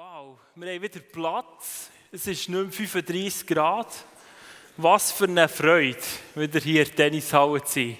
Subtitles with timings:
[0.00, 1.90] Wow, wir haben wieder Platz.
[2.12, 3.88] Es ist nicht mehr 35 Grad.
[4.76, 5.98] Was für eine Freude,
[6.36, 7.98] wieder hier in Tennishalle zu sein.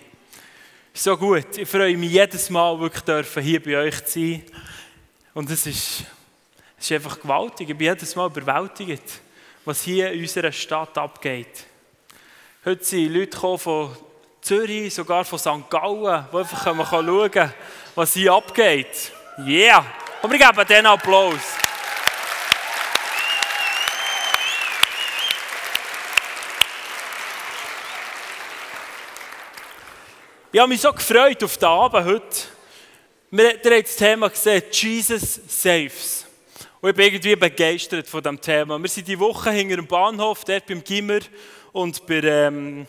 [0.94, 1.58] So gut.
[1.58, 4.44] Ich freue mich jedes Mal, wirklich hier bei euch zu sein.
[5.34, 6.04] Und es ist,
[6.78, 7.68] es ist einfach gewaltig.
[7.68, 9.20] Ich bin jedes Mal überwältigt,
[9.64, 11.66] was hier in unserer Stadt abgeht.
[12.64, 13.96] Heute sind Leute von
[14.40, 15.68] Zürich, sogar von St.
[15.68, 17.54] Gallen, die einfach schauen können,
[17.96, 19.10] was hier abgeht.
[19.44, 19.84] Yeah!
[20.22, 21.67] Und wir geben denen Applaus.
[30.58, 32.36] Ich habe mich so gefreut auf den Abend heute.
[33.30, 36.26] Wir haben das Thema gesehen, Jesus Saves.
[36.80, 38.76] Und ich bin irgendwie begeistert von diesem Thema.
[38.76, 41.20] Wir sind die Woche hinter dem Bahnhof, dort beim Gimmer
[41.70, 42.88] und bei, ähm,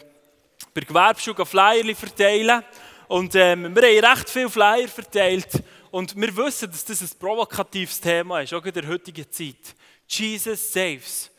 [0.74, 2.64] bei Gewerbeschule Flyer verteilen.
[3.08, 5.62] Und ähm, wir haben recht viele Flyer verteilt.
[5.92, 9.76] Und wir wissen, dass das ein provokatives Thema ist, auch in der heutigen Zeit.
[10.08, 11.30] Jesus Saves.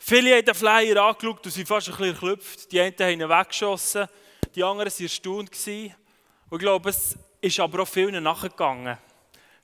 [0.00, 2.72] Viele haben den Flyer angeschaut und sind fast ein bisschen erklüpft.
[2.72, 4.08] Die einen haben ihn weggeschossen
[4.56, 5.50] die anderen waren erstaunt.
[6.48, 8.96] Und ich glaube, es ist aber auch vielen nachgegangen.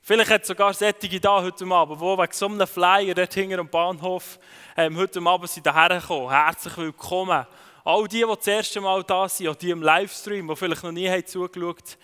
[0.01, 3.69] Vielleicht hat sogar solche da heute Abend, die wegen so einem Flyer dort hinter am
[3.69, 4.37] Bahnhof
[4.77, 6.29] ähm, heute Abend sind gekommen.
[6.29, 7.47] Herzlich willkommen.
[7.83, 10.91] All die, die das erste Mal da sind, auch die im Livestream, die vielleicht noch
[10.91, 11.97] nie haben zugeschaut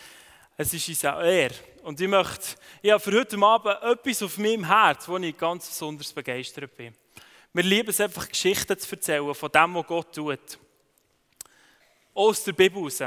[0.58, 1.56] es ist uns eine Ehre.
[1.84, 5.70] Und ich möchte, ich habe für heute Abend etwas auf meinem Herz, wo ich ganz
[5.70, 6.94] besonders begeistert bin.
[7.54, 10.60] Wir lieben es einfach, Geschichten zu erzählen von dem, was Gott tut
[12.20, 13.02] aus der Bibel raus.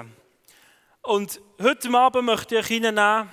[1.02, 3.28] Und heute Abend möchte ich hineinnehmen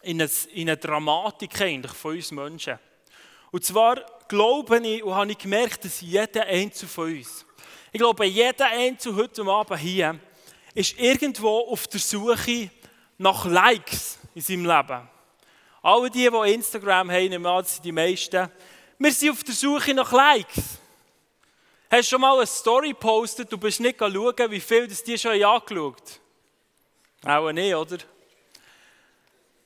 [0.00, 2.78] in eine, in eine Dramatik eigentlich von uns Menschen.
[3.50, 3.96] Und zwar
[4.28, 7.44] glaube ich und habe ich gemerkt, dass jeder Einzelne von uns,
[7.92, 10.18] ich glaube, jeder Einzelne heute Abend hier,
[10.74, 12.70] ist irgendwo auf der Suche
[13.18, 15.06] nach Likes in seinem Leben.
[15.82, 18.50] Alle die, die Instagram haben, das sind die meisten,
[18.98, 20.78] wir sind auf der Suche nach Likes.
[21.90, 25.16] Hast du schon mal eine Story gepostet, du bist nicht schauen, wie viel das dir
[25.16, 26.20] schon angeschaut
[27.24, 27.96] Auch nicht, oder?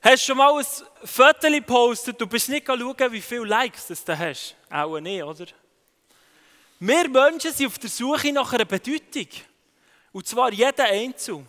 [0.01, 0.65] Hast du schon mal ein
[1.03, 4.55] Foto gepostet, du bist nicht schauen, wie viele Likes das du hast?
[4.69, 5.45] Auch nicht, oder?
[6.79, 9.27] Wir Menschen sind auf der Suche nach einer Bedeutung.
[10.13, 11.45] Und zwar jeder Einzelne.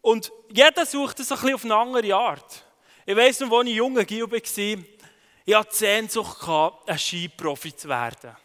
[0.00, 2.64] Und jeder sucht es ein bisschen auf eine andere Art.
[3.04, 6.48] Ich weiss noch, als ich junger Gil war, ich hatte die Sehnsucht,
[6.86, 8.36] ein Skiprofi zu werden.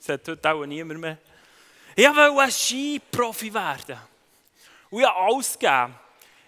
[0.00, 1.18] Das hat heute auch niemand mehr.
[1.94, 3.98] Ich wollte ein Skiprofi werden.
[4.88, 5.94] Und ich habe alles gegeben.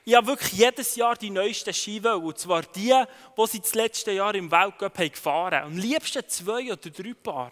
[0.04, 2.92] Ich habe wirklich jedes Jahr die neuesten Ski Und zwar die,
[3.36, 5.66] die sie das letzte Jahr im Weltcup gefahren haben.
[5.66, 7.50] Am liebsten zwei oder drei Paar.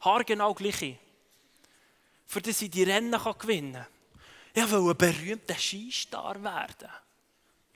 [0.00, 0.96] Haargenau gleiche.
[2.26, 3.86] Für das ich die Rennen gewinnen kann.
[4.54, 6.90] Ich wollte ein berühmter Skistar werden.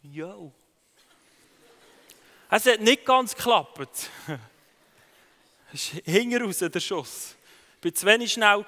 [0.02, 0.52] Jo.
[2.50, 4.10] Es hat nicht ganz geklappt.
[5.70, 7.34] Es ist hinten raus der Schuss.
[7.82, 8.64] War zu wenig schnell.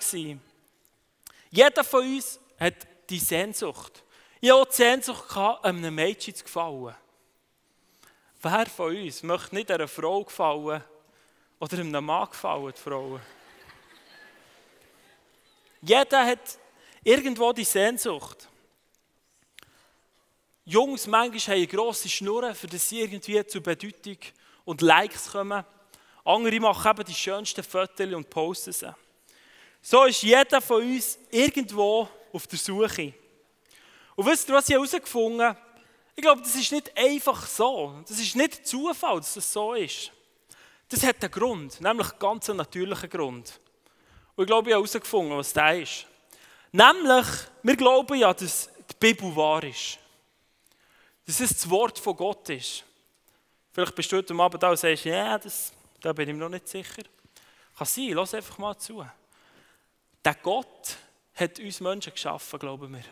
[1.50, 4.04] Jeder von uns hat die Sehnsucht.
[4.41, 6.94] Ich hatte die Sehnsucht, einem Mädchen zu gefallen.
[8.43, 10.82] Wer von uns möchte nicht einer Frau gefallen
[11.59, 13.21] oder einem Mann gefallen, Frauen?
[15.82, 16.59] Jeder hat
[17.03, 18.48] irgendwo die Sehnsucht.
[20.65, 24.19] Jungs manchmal haben grosse Schnurren, für das sie irgendwie zur Bedeutung
[24.65, 25.65] und Likes kommen.
[26.25, 28.94] Andere machen eben die schönsten Fotos und posten sie.
[29.82, 33.14] So ist jeder von uns irgendwo auf der Suche.
[34.14, 35.59] Und wisst ihr, was ich herausgefunden habe?
[36.14, 38.03] Ich glaube, das ist nicht einfach so.
[38.06, 40.12] Das ist nicht Zufall, dass das so ist.
[40.91, 43.60] Das hat einen Grund, nämlich einen ganz natürlichen Grund.
[44.36, 46.06] Und ich glaube, ich habe herausgefunden, was das ist.
[46.72, 47.26] Nämlich,
[47.62, 49.98] wir glauben ja, dass die Bibel wahr ist.
[51.26, 52.84] Dass es das Wort von Gott ist.
[53.72, 56.48] Vielleicht bist du heute Abend da und sagst, ja, das da bin ich mir noch
[56.48, 57.02] nicht sicher.
[57.76, 59.04] Kann sein, lass einfach mal zu.
[60.24, 60.96] Der Gott
[61.34, 63.04] hat uns Menschen geschaffen, glauben wir.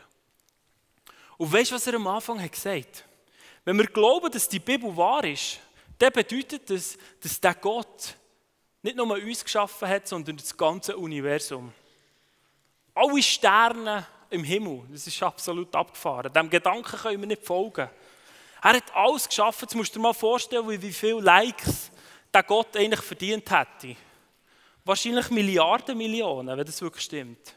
[1.36, 3.04] Und weißt du, was er am Anfang hat gesagt
[3.64, 5.60] Wenn wir glauben, dass die Bibel wahr ist,
[5.98, 8.14] dann bedeutet das, dass der Gott
[8.82, 11.72] nicht nur uns geschaffen hat, sondern das ganze Universum.
[12.94, 16.32] Alle Sterne im Himmel, das ist absolut abgefahren.
[16.32, 17.88] Dem Gedanken können wir nicht folgen.
[18.60, 19.60] Er hat alles geschaffen.
[19.62, 21.90] Jetzt musst du dir mal vorstellen, wie viele Likes
[22.32, 23.96] der Gott eigentlich verdient hätte.
[24.84, 27.54] Wahrscheinlich Milliarden, Millionen, wenn das wirklich stimmt.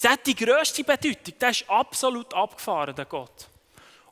[0.00, 1.34] Das hat die grösste Bedeutung.
[1.38, 3.48] Der ist absolut abgefahren, der Gott.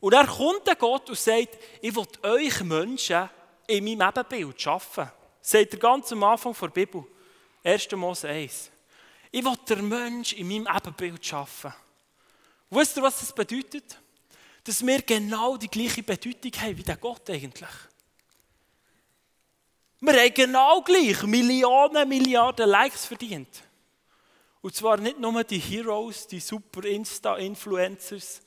[0.00, 3.28] Und er kommt der Gott und sagt, ich will euch Menschen
[3.66, 5.10] in meinem Ebenbild schaffen.
[5.40, 7.04] Sagt er ganz am Anfang der Bibel.
[7.64, 7.90] 1.
[7.92, 8.70] Mose 1.
[9.30, 11.72] Ich will den Mensch in meinem Ebenbild schaffen.
[12.70, 13.98] wisst ihr, was das bedeutet?
[14.64, 17.68] Dass wir genau die gleiche Bedeutung haben wie der Gott eigentlich.
[20.00, 23.62] Wir haben genau gleich Millionen, Milliarden Likes verdient.
[24.60, 28.40] Und zwar nicht nur die Heroes, die super Insta-Influencers,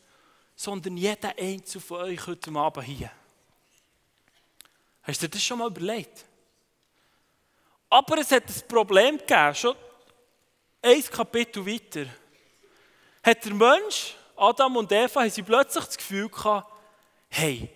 [0.55, 3.11] sondern jeder einzelne von euch heute Abend hier.
[5.03, 6.25] Hast du dir das schon mal überlegt?
[7.89, 9.75] Aber es hat ein Problem gegeben, schon
[10.81, 12.05] ein Kapitel weiter.
[13.23, 16.71] Hat der Mensch, Adam und Eva, haben sie plötzlich das Gefühl gehabt,
[17.29, 17.69] hey,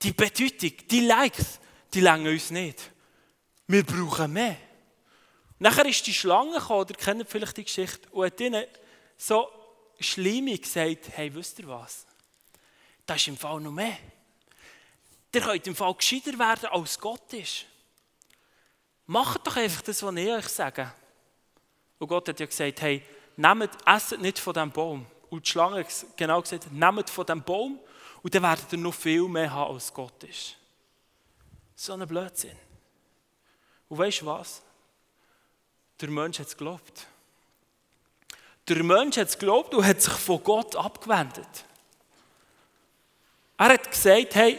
[0.00, 1.58] die Bedeutung, die Likes,
[1.92, 2.91] die länger uns nicht.
[3.66, 4.56] Wir brauchen mehr.
[5.58, 8.64] Nachher ist die Schlange gekommen, ihr kennt vielleicht die Geschichte, und hat ihnen
[9.16, 9.48] so
[10.00, 12.06] schlimmig gesagt, hey, wisst ihr was?
[13.06, 13.96] Das ist im Fall noch mehr.
[15.34, 17.64] Ihr könnt im Fall gescheiter werden, als Gott ist.
[19.06, 20.92] Macht doch einfach das, was ich euch sage.
[21.98, 23.02] Und Gott hat ja gesagt, hey,
[23.36, 25.06] nehmt, esset nicht von diesem Baum.
[25.30, 27.78] Und die Schlange hat genau gesagt, nehmt von diesem Baum
[28.22, 30.56] und dann werdet ihr noch viel mehr haben, als Gott ist.
[31.74, 32.56] So ein Blödsinn.
[33.92, 34.62] Und weißt du was?
[36.00, 37.06] Der Mensch hat es geglaubt.
[38.66, 41.66] Der Mensch hat es geglaubt und hat sich von Gott abgewendet.
[43.58, 44.58] Er hat gesagt, hey,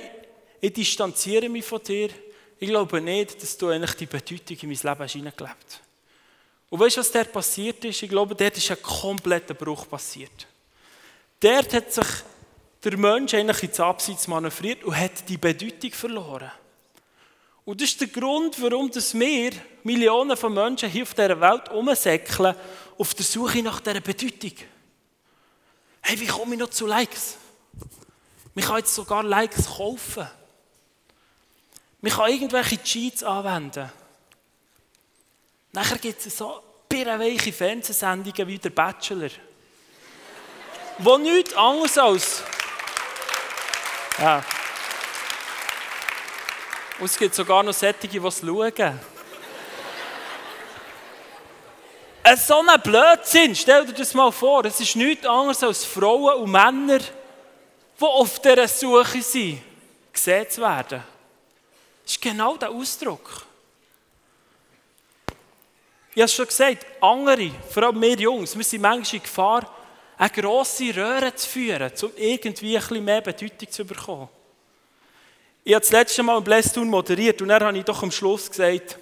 [0.61, 2.11] ich distanziere mich von dir.
[2.59, 5.81] Ich glaube nicht, dass du eigentlich die Bedeutung in mein Leben hast hineingelebt
[6.69, 8.03] Und weißt du, was dort passiert ist?
[8.03, 10.45] Ich glaube, dort ist ein kompletter Bruch passiert.
[11.39, 12.07] Dort hat sich
[12.83, 16.51] der Mensch eigentlich ins Abseits manövriert und hat die Bedeutung verloren.
[17.65, 19.51] Und das ist der Grund, warum wir,
[19.83, 22.55] Millionen von Menschen hier auf dieser Welt umsäckeln,
[22.97, 24.53] auf der Suche nach dieser Bedeutung.
[26.01, 27.37] Hey, wie komme ich noch zu Likes?
[28.53, 30.27] Man kann jetzt sogar Likes kaufen.
[32.01, 33.89] Man kann irgendwelche Cheats anwenden.
[35.71, 39.29] Nachher gibt es so birrenweiche Fernsehsendungen wie der Bachelor.
[40.99, 42.43] wo nichts anderes als
[44.19, 44.43] ja.
[46.99, 48.99] Und es gibt sogar noch solche, die es schauen.
[52.37, 54.63] So ein Blödsinn, stell dir das mal vor.
[54.65, 59.61] Es ist nichts anderes als Frauen und Männer, die auf dieser Suche sind,
[60.11, 61.03] gesehen zu werden.
[62.03, 63.45] Das ist genau der Ausdruck.
[66.15, 69.69] Ich habe es schon gesagt, andere, vor allem wir Jungs, wir sind manchmal in Gefahr,
[70.17, 74.29] eine grosse Röhre zu führen, um irgendwie ein bisschen mehr Bedeutung zu bekommen.
[75.65, 78.49] Ich habe das letzte Mal im Blästun moderiert und dann habe ich doch am Schluss
[78.49, 78.97] gesagt,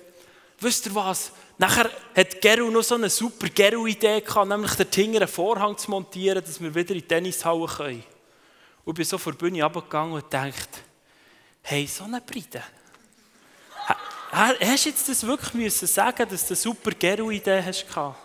[0.59, 5.21] wisst ihr was, nachher hat Geru noch so eine super Geru-Idee gehabt, nämlich den Tinger
[5.21, 8.03] einen Vorhang zu montieren, dass wir wieder in die Tennishalle können.
[8.85, 10.79] Und bin so vor die Bühne runtergegangen und dachte,
[11.63, 12.63] hey, so eine Bride.
[14.31, 18.19] Hast du jetzt das wirklich müssen sagen, dass du eine super Geru-Idee hast gehabt?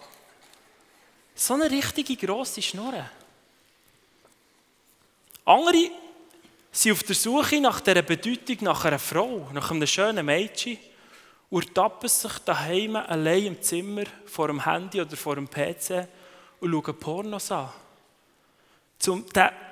[1.35, 3.11] So eine richtige grosse Schnurre.
[5.47, 5.91] Andere
[6.76, 10.78] sind auf der Suche nach dieser Bedeutung, nach einer Frau, nach einem schönen Mädchen
[11.49, 16.06] und tappen sich daheim allein im Zimmer vor dem Handy oder vor dem PC
[16.61, 17.70] und schauen Pornos an.
[19.06, 19.25] Um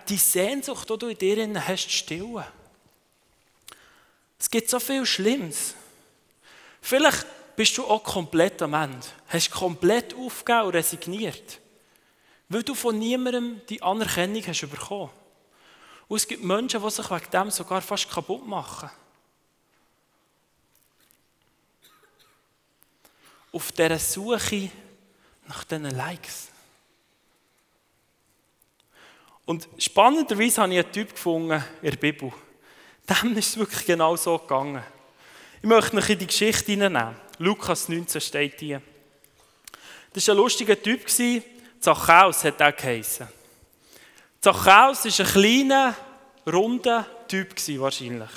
[0.08, 2.44] die Sehnsucht, die du in dir hast, zu stillen.
[4.38, 5.74] Es gibt so viel Schlimmes.
[6.80, 7.26] Vielleicht
[7.56, 9.06] bist du auch komplett am Ende.
[9.28, 11.60] Hast komplett aufgegeben und resigniert.
[12.48, 15.10] Weil du von niemandem die Anerkennung hast bekommen.
[16.08, 18.90] Und es gibt Menschen, die sich wegen dem sogar fast kaputt machen.
[23.52, 24.70] Auf dieser Suche
[25.46, 26.48] nach diesen Likes.
[29.46, 32.32] Und spannenderweise habe ich einen Typ gefunden in der Bibel.
[33.08, 34.82] Dem ist es wirklich genau so gegangen.
[35.60, 37.17] Ich möchte noch in die Geschichte hineinnehmen.
[37.38, 38.81] Lukas 19 steht hier.
[40.12, 41.08] Das war ein lustiger Typ,
[41.81, 43.29] Zachäus hat er geheissen.
[44.44, 45.94] Zachäus war ein kleiner,
[46.46, 48.29] runder Typ wahrscheinlich.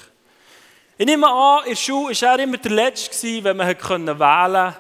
[0.98, 4.76] Ich nehme an, in der Schule war er immer der Letzte, wenn man wählen konnte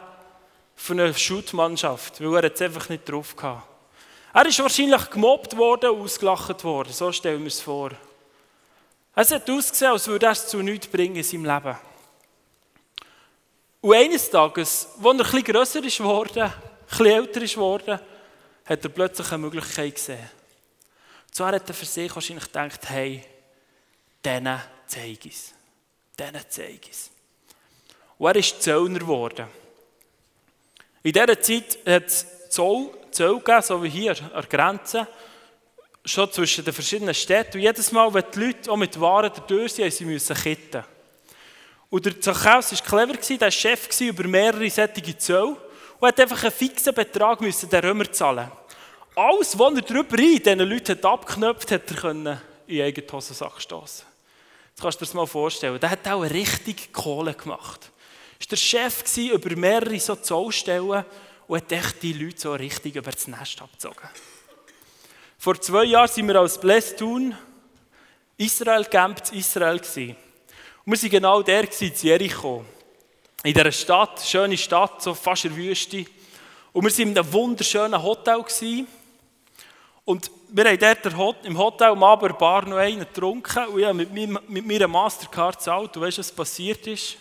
[0.77, 3.61] für eine Schuttmannschaft, weil er es einfach nicht drauf hatte.
[4.33, 7.91] Er ist wahrscheinlich gemobbt worden und ausgelacht worden, so stellen wir es vor.
[9.13, 11.75] Es hat ausgesehen, als würde er es zu nichts bringen in seinem Leben.
[13.81, 16.53] Und eines Tages, als er ein bisschen grösser geworden, ein
[16.87, 17.99] bisschen älter ist geworden,
[18.63, 20.29] hat er plötzlich eine Möglichkeit gesehen.
[21.37, 23.23] Zwar hat er für sich wahrscheinlich gedacht, hey,
[24.25, 25.53] denen zeige ich es.
[26.17, 27.11] Denen zeige ich.
[28.17, 29.45] Und er ist Zöllner geworden.
[31.03, 35.07] In dieser Zeit hat es Zoll, Zoll gegeben, so wie hier an der Grenze,
[36.03, 37.57] schon zwischen den verschiedenen Städten.
[37.57, 40.83] Und jedes Mal, wenn die Leute auch mit Waren durch sind, sie müssen kitten.
[41.91, 45.55] Und der Zachäus war clever, er war Chef über mehrere solche Zölle
[45.99, 48.51] und hat einfach einen fixen Betrag den Römer zahlen.
[49.17, 53.59] Alles, was er darüber rein diesen Leuten hat abgeknöpft hat, er in den eigenen Hosensack
[53.59, 54.05] stoßen.
[54.69, 55.79] Jetzt kannst du dir das mal vorstellen.
[55.79, 57.89] Der hat auch richtig Kohle gemacht.
[58.39, 61.03] war der Chef über mehrere so Zollstellen
[61.47, 64.07] und hat echt die Leute so richtig über das Nest abgezogen.
[65.39, 67.35] Vor zwei Jahren waren wir als Blästun
[68.37, 69.79] Israel Camp in Israel.
[69.79, 70.15] Gewesen.
[70.85, 72.63] Und wir waren genau der in Jericho.
[73.41, 76.05] In dieser Stadt, schöne Stadt, so fast in der Wüste.
[76.71, 78.43] Und wir waren in einem wunderschönen Hotel.
[78.43, 78.87] Gewesen.
[80.07, 84.05] Und wir haben dort im Hotel am Abend Bar noch einen getrunken und ich habe
[84.05, 85.93] mit, mit meiner Mastercard gezahlt.
[85.93, 87.17] Du weißt, was passiert ist?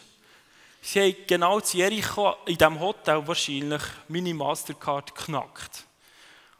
[0.80, 5.82] Sie haben genau zu Jericho in diesem Hotel wahrscheinlich meine Mastercard geknackt.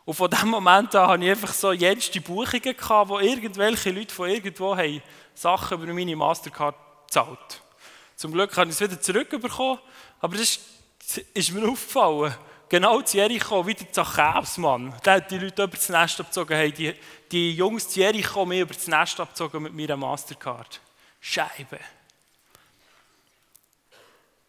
[0.05, 4.13] Und von dem Moment an hatte ich einfach so jenste Buchungen, gehabt, wo irgendwelche Leute
[4.13, 5.01] von irgendwo haben
[5.33, 6.75] Sachen über meine Mastercard
[7.07, 7.63] gezahlt.
[8.17, 9.79] Zum Glück habe ich es wieder zurückbekommen,
[10.19, 10.59] aber das
[11.35, 12.35] ist mir aufgefallen.
[12.69, 14.93] Genau zu Jericho, wie der Zachäus, Mann.
[15.05, 16.95] Der hat die Leute über das Nest abgezogen, haben die,
[17.31, 20.81] die Jungs zu Jericho mir über das Nest abgezogen mit meiner Mastercard.
[21.21, 21.79] Scheibe.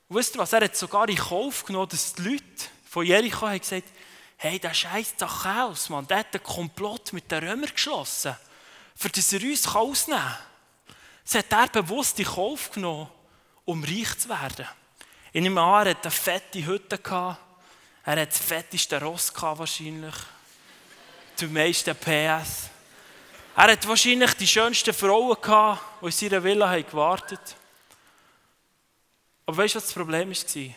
[0.10, 0.54] Und wisst ihr was?
[0.54, 2.44] Er hat sogar in Kauf genommen, dass die Leute
[2.90, 3.88] von Jericho haben gesagt
[4.38, 8.36] hey, der scheiß Zachäus, Mann, der hat einen Komplott mit den Römern geschlossen,
[8.96, 10.38] für das er uns ausnehmen kann.
[11.26, 13.10] Das hat er bewusst in Kauf genommen,
[13.66, 14.68] um reich zu werden.
[15.34, 17.38] In einem Jahr hatte er eine fette Hütte.
[18.08, 20.16] Er hat das fetteste Ross gehabt, wahrscheinlich.
[21.42, 22.70] Die meisten PS.
[23.54, 27.58] Er hat wahrscheinlich die schönsten Frauen gehabt, die in seiner Villa haben gewartet
[29.46, 30.76] Aber weißt du, was das Problem war?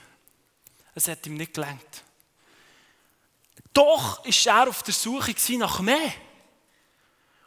[0.97, 2.03] Es hat ihm nicht gelangt.
[3.73, 6.13] Doch war er auf der Suche nach mehr.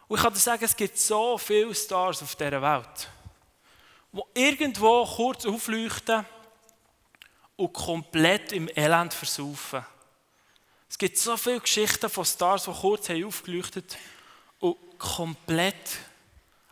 [0.08, 3.10] Und ich kann dir sagen, es gibt so viele Stars auf dieser Welt,
[4.12, 6.24] die irgendwo kurz aufleuchten
[7.56, 9.84] und komplett im Elend versaufen.
[10.88, 13.96] Es gibt so viele Geschichten von Stars, die kurz haben aufgeleuchtet
[14.60, 15.98] und komplett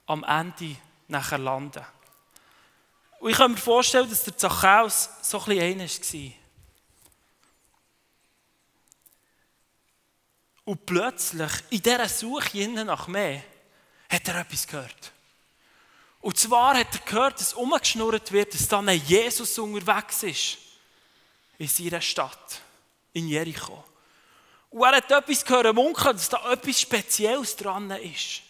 [0.07, 0.77] am Ende
[1.09, 1.85] nachher landen.
[3.21, 6.33] Und ich kann mir vorstellen, dass der Zachäus so ein bisschen einer war.
[10.65, 13.43] Und plötzlich, in dieser Suche nach mehr,
[14.09, 15.13] hat er etwas gehört.
[16.21, 20.59] Und zwar hat er gehört, dass umgeschnurrt wird, dass dann ein Jesus unterwegs ist.
[21.63, 22.61] In seiner Stadt,
[23.13, 23.85] in Jericho.
[24.71, 28.43] Und er hat etwas gehört, munkeln, dass da etwas Spezielles dran ist.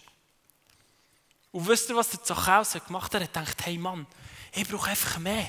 [1.50, 3.20] Und wisst ihr, was der Zachäus gemacht hat?
[3.20, 4.06] Er hat gedacht, hey Mann,
[4.54, 5.46] ich brauche einfach mehr.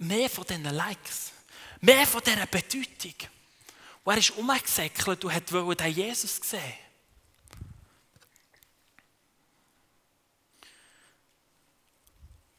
[0.00, 1.32] Mehr von diesen Likes.
[1.80, 3.14] Mehr von dieser Bedeutung.
[4.04, 6.83] Und er ist umgesäckelt und wollte den Jesus sehen.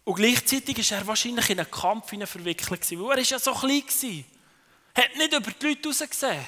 [0.05, 5.03] Und gleichzeitig war er wahrscheinlich in einen Kampf verwickelt, weil er ja so klein war.
[5.03, 6.45] hat nicht über die Leute rausgesehen.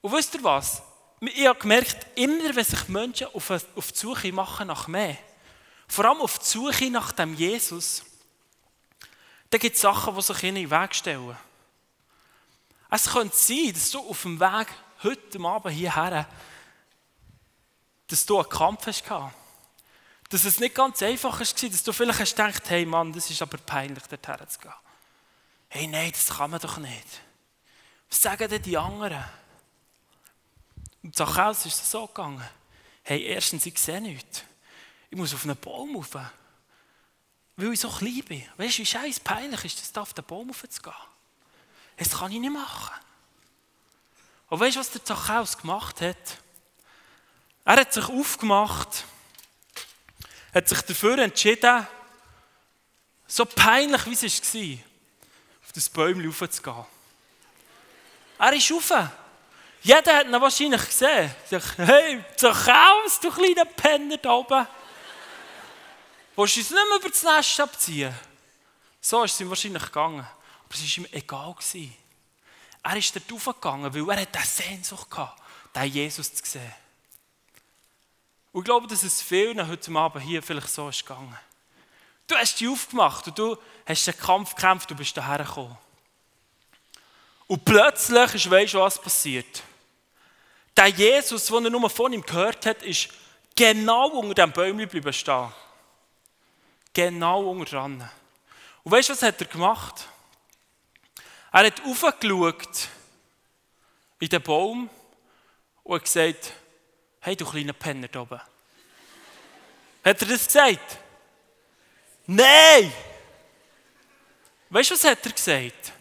[0.00, 0.80] Und wisst ihr was?
[1.20, 5.18] Ich habe gemerkt, immer wenn sich Menschen auf, die Suche machen nach mehr,
[5.88, 8.04] vor allem auf die Suche nach dem Jesus,
[9.50, 11.36] dann gibt es Sachen, die sich ihnen in den Weg stellen.
[12.88, 14.68] Es könnte sein, dass du auf dem Weg
[15.02, 16.28] heute Abend hierher,
[18.06, 19.34] dass du einen Kampf hast gehabt.
[20.30, 23.42] Dass es nicht ganz einfach war, dass du vielleicht hast gedacht, hey Mann, das ist
[23.42, 24.72] aber peinlich, dorthin zu gehen.
[25.68, 27.06] Hey, nein, das kann man doch nicht.
[28.08, 29.24] Was sagen denn die anderen?
[31.02, 32.42] Und Zachäus ist es so gegangen.
[33.02, 34.42] Hey, erstens, ich sehe nichts.
[35.10, 36.14] Ich muss auf einen Baum rauf.
[37.56, 38.44] Weil ich so klein bin.
[38.56, 40.92] Weißt du, wie scheiß peinlich ist es, auf den Baum rauf zu gehen?
[41.96, 42.94] Das kann ich nicht machen.
[44.48, 46.38] Und weißt du, was der Zachäus gemacht hat?
[47.64, 49.04] Er hat sich aufgemacht,
[50.54, 51.86] hat sich dafür entschieden,
[53.26, 54.84] so peinlich wie es war,
[55.64, 56.84] auf das Bäumchen raufzugehen.
[58.38, 58.92] Er ist rauf.
[59.82, 61.34] Jeder hat ihn wahrscheinlich gesehen.
[61.48, 64.66] Sagt, hey, Zachäus, du kleiner Penner da oben.
[66.36, 68.14] Willst du uns nicht mehr über das Nest abziehen?
[69.00, 70.20] So ist es ihm wahrscheinlich gegangen.
[70.20, 71.54] Aber es war ihm egal.
[72.82, 75.40] Er ist dort raufgegangen, weil er eine Sehnsucht hatte,
[75.74, 76.74] den Jesus zu sehen.
[78.52, 81.38] Und ich glaube, dass es vielen heute Abend hier vielleicht so ist gegangen.
[82.26, 85.76] Du hast dich aufgemacht und du hast den Kampf gekämpft, du bist daher gekommen.
[87.46, 89.62] Und plötzlich ist, weißt du, was passiert?
[90.76, 93.08] Der Jesus, den er nur von ihm gehört hat, ist
[93.56, 95.52] genau unter dem Bäumchen bleiben stehen.
[96.92, 98.08] Genau unter dran.
[98.82, 100.06] Und weißt du, was hat er gemacht?
[101.52, 102.88] Er hat aufgeschaut
[104.20, 104.88] in den Baum
[105.82, 106.52] und gesagt,
[107.20, 108.40] hey du kleiner Penner da oben.
[110.04, 110.98] Hat er das gesagt?
[112.26, 112.92] Nein!
[114.70, 115.92] Weißt du, was hat er gesagt?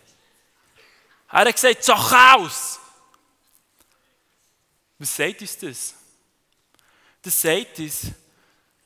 [1.32, 2.80] Er hat gesagt, Zachäus!
[4.98, 5.96] Was sagt uns das?
[7.22, 8.12] Das sagt uns,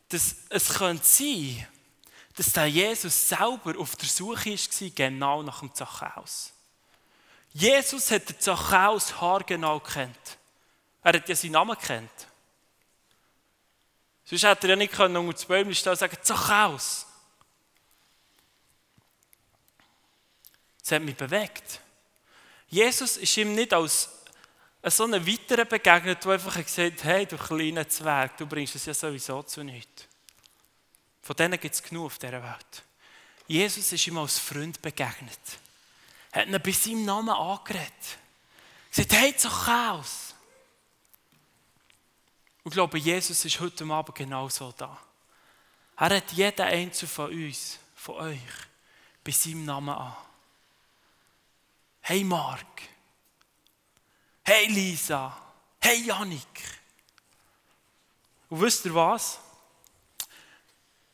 [0.10, 1.68] dass es könnte sein,
[2.36, 6.52] dass der Jesus selber auf der Suche war, genau nach dem Zachäus.
[7.52, 10.38] Jesus hat den Zachäus haargenau kennt.
[11.04, 12.28] Er hat ja seinen Namen kennt.
[14.26, 17.06] Sonst hätte er ja nicht können unter das Bäumchen stehen und sagen, Zachäus.
[20.80, 21.82] Das hat mich bewegt.
[22.68, 24.10] Jesus ist ihm nicht als
[24.84, 28.86] so einen weiteren begegnet, der einfach gesagt hat, hey, du kleiner Zwerg, du bringst es
[28.86, 30.08] ja sowieso zu nichts.
[31.22, 32.84] Von denen gibt es genug auf dieser Welt.
[33.48, 35.40] Jesus ist ihm als Freund begegnet.
[36.32, 37.92] Er Hat ihn bei seinem Namen angeredet.
[37.92, 40.23] Er gesagt, hey, Zachäus.
[42.64, 44.98] Und ich glaube, Jesus ist heute Abend genauso da.
[45.98, 48.40] Er hat jeden Einzelnen von uns, von euch,
[49.24, 50.16] bei seinem Namen an.
[52.02, 52.66] Hey Mark.
[54.44, 55.38] Hey Lisa.
[55.80, 56.80] Hey Janik.
[58.50, 59.40] Und wisst ihr was?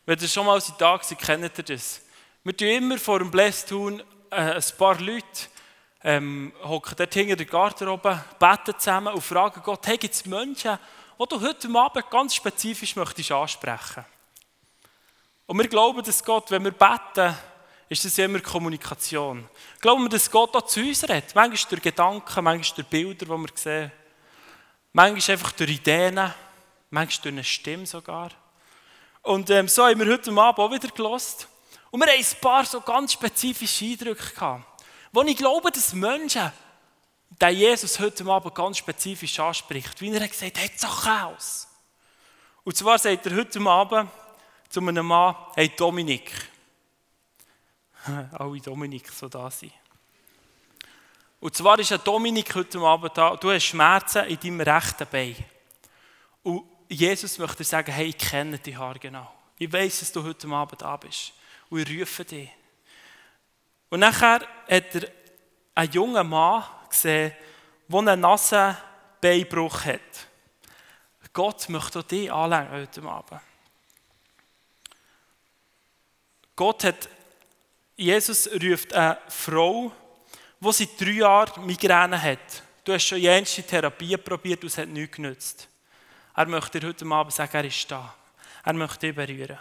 [0.06, 2.02] Wenn ihr schon mal in Tag seid, kennt ihr das.
[2.44, 4.02] Wir tun immer vor dem Blästun
[4.32, 5.48] äh, ein paar Leute
[6.04, 10.80] ähm, hocken dort hinter der Garderobe, beten zusammen und fragen Gott, hey, gibt es Menschen,
[11.20, 14.06] die du heute Abend ganz spezifisch möchtest ansprechen
[15.48, 17.36] Und wir glauben, dass Gott, wenn wir beten,
[17.90, 19.50] ist das immer Kommunikation.
[19.82, 21.36] Glauben wir, dass Gott auch zu uns redet.
[21.36, 23.92] Manchmal durch Gedanken, manchmal durch Bilder, die wir sehen.
[24.94, 26.34] Manchmal einfach durch Ideen,
[26.90, 28.30] manchmal durch eine Stimme sogar.
[29.22, 31.48] Und ähm, so haben wir heute Abend auch wieder gelost.
[31.92, 36.52] Und wir haben ein paar so ganz spezifische Eindrücke gehabt, wo ich glaube, dass Menschen,
[37.40, 41.68] der Jesus heute Abend ganz spezifisch anspricht, wie er gesagt hat, hey, Zachäus.
[42.64, 44.10] Und zwar sagt er heute Abend
[44.68, 46.32] zu einem Mann, hey Dominik.
[48.34, 49.74] Alle Dominik so da sind.
[51.40, 55.36] Und zwar ist ein Dominik heute Abend da, du hast Schmerzen in deinem rechten Bein.
[56.44, 59.32] Und Jesus möchte sagen, hey, ich kenne dich genau.
[59.58, 61.34] Ich weiß, dass du heute Abend da bist
[61.70, 62.50] und ich rufe dich.
[63.90, 65.10] Und nachher hat er
[65.76, 67.34] einen jungen Mann gesehen,
[67.88, 68.78] der einen nassen
[69.22, 70.00] Beinbruch hat.
[71.34, 73.42] Gott möchte auch dich anlegen heute Abend.
[76.56, 77.10] Gott hat,
[77.96, 79.92] Jesus ruft eine Frau,
[80.60, 82.64] die seit drei Jahren Migräne hat.
[82.84, 85.68] Du hast schon jenste Therapie probiert und es hat nichts genützt.
[86.36, 88.14] Er möchte dir heute Abend sagen, er ist da.
[88.66, 89.60] Er möchte dich berühren.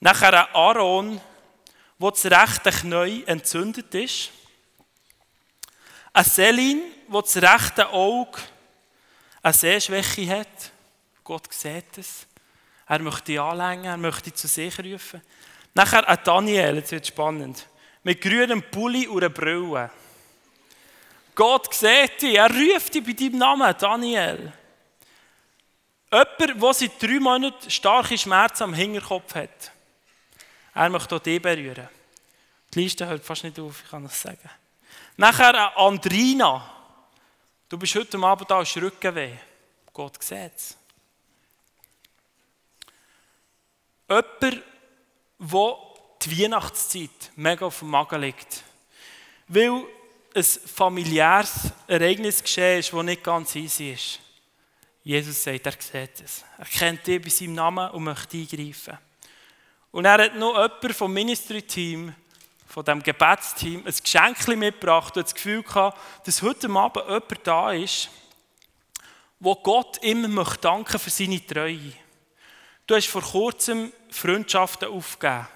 [0.00, 1.20] Nachher ein Aaron,
[1.98, 4.30] wo das rechte Knie entzündet ist.
[6.16, 8.38] Ein Selin, wo das rechte Auge
[9.42, 10.70] eine Sehschwäche hat.
[11.24, 12.26] Gott sieht es.
[12.86, 15.20] Er möchte dich anlängen, er möchte dich zu sich rufen.
[15.74, 17.66] Nachher ein Daniel, jetzt wird spannend.
[18.04, 19.90] Mit grünem Pulli und einer Brille.
[21.34, 24.52] Gott sieht dich, er ruft dich bei deinem Namen, Daniel.
[26.12, 29.72] Jemand, der seit drei Monaten starke Schmerzen am Hinterkopf hat.
[30.74, 31.88] Er möchte auch dich berühren.
[32.72, 34.50] Die Liste hört fast nicht auf, ich kann das sagen.
[35.16, 36.70] Nachher Andrina.
[37.68, 39.36] Du bist heute Abend da, hast Rückenweh.
[39.92, 40.76] Gott sieht es.
[44.08, 45.76] Jemand, der
[46.22, 48.64] die Weihnachtszeit mega auf dem Magen liegt.
[49.46, 49.84] Weil
[50.34, 54.18] ein familiäres Ereignis geschehen ist, das nicht ganz easy ist.
[55.04, 56.44] Jesus sagt, er sieht es.
[56.58, 58.98] Er kennt dich bei seinem Namen und möchte eingreifen.
[59.92, 62.14] Und er hat noch jemanden vom Ministry-Team,
[62.74, 67.70] von dem Gebetsteam, ein Geschenk mitgebracht und das Gefühl gehabt, dass heute Abend jemand da
[67.70, 68.10] ist,
[69.38, 71.92] wo Gott immer möchte danken für seine Treue.
[72.84, 75.46] Du hast vor kurzem Freundschaften aufgegeben.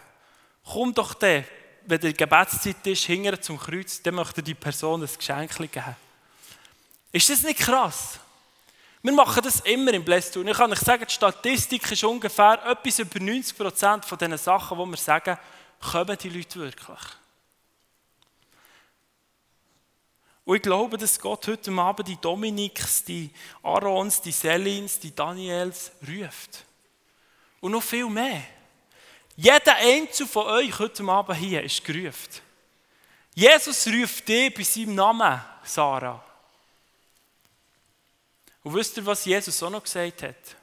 [0.64, 1.44] Komm doch dann,
[1.86, 5.96] wenn die Gebetszeit ist, hinterher zum Kreuz, dann möchte die Person ein Geschenk geben.
[7.10, 8.20] Ist das nicht krass?
[9.02, 10.46] Wir machen das immer im Blästun.
[10.46, 14.78] Ich kann euch sagen, die Statistik ist ungefähr etwas über 90 Prozent von den Sachen,
[14.78, 15.36] die wir sagen,
[15.80, 16.98] kommen die Leute wirklich.
[20.44, 23.30] Und ich glaube, dass Gott heute Abend die Dominiks, die
[23.62, 26.64] Aarons, die Selins, die Daniels ruft.
[27.60, 28.42] Und noch viel mehr.
[29.36, 32.40] Jeder Einzelne von euch heute Abend hier ist gerufen.
[33.34, 36.24] Jesus ruft dich bei seinem Namen, Sarah.
[38.64, 40.56] Und wisst ihr, was Jesus auch noch gesagt hat?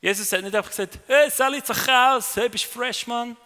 [0.00, 3.36] Jesus hat nicht einfach gesagt, hey, Sally Zachäus, hey, bist du fresh, Mann?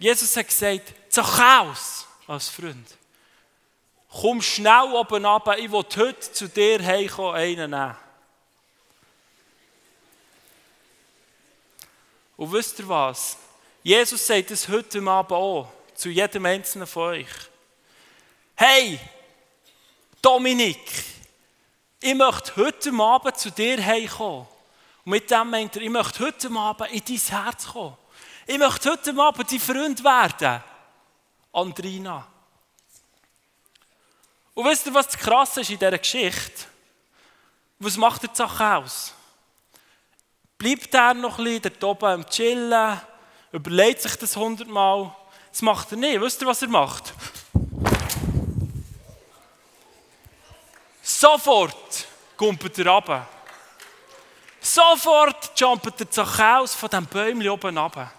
[0.00, 2.88] Jesus hat gesagt, Zachäus, als Freund,
[4.10, 7.96] komm schnell oben runter, ich will heute zu dir heimkommen, einen nehmen.
[12.38, 13.36] Und wisst ihr was?
[13.82, 17.28] Jesus sagt es heute Abend auch zu jedem einzelnen von euch.
[18.56, 18.98] Hey,
[20.22, 20.80] Dominik,
[22.00, 24.46] ich möchte heute Abend zu dir heimkommen.
[25.04, 27.98] Und mit dem meint er, ich möchte heute Abend in dein Herz kommen.
[28.46, 30.62] Ich möchte heute Abend dein Freund werden.
[31.52, 32.26] Andrina.
[34.54, 36.66] Und wisst ihr, was das Krasse ist in dieser Geschichte?
[37.78, 39.14] Was macht der Zachäus?
[40.58, 43.00] Bleibt er noch ein bisschen dort oben am Chillen,
[43.52, 45.14] überlegt sich das hundertmal.
[45.50, 46.20] Das macht er nicht.
[46.20, 47.14] Wisst ihr, was er macht?
[51.02, 53.26] Sofort kumpelt er runter.
[54.60, 58.12] Sofort jumpt der Zachäus von diesem Bäumchen oben runter.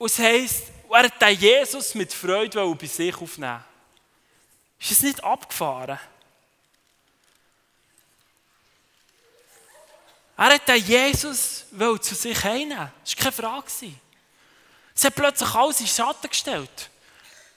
[0.00, 3.62] Und es heisst, er hat den Jesus mit Freude bei sich aufnehmen.
[4.78, 6.00] Ist es nicht abgefahren?
[10.38, 11.66] Er hat den Jesus
[12.00, 12.90] zu sich heimnehmen.
[13.04, 13.66] Das war keine Frage.
[14.94, 16.90] Es hat plötzlich alles in Schatten gestellt.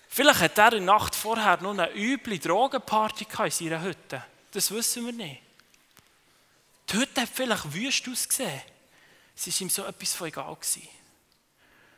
[0.10, 4.22] Vielleicht hat er in der Nacht vorher noch eine üble Drogenparty in seiner Hütte.
[4.52, 5.42] Das wissen wir nicht.
[6.90, 8.62] Die Hütte hat vielleicht wüst ausgesehen.
[9.34, 10.54] Es war ihm so etwas von egal.
[10.56, 10.90] Gewesen.